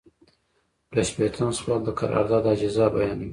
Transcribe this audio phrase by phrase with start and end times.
[0.91, 3.29] دوه شپیتم سوال د قرارداد اجزا بیانوي.